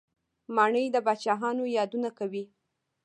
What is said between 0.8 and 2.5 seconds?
د پاچاهانو یادونه کوي.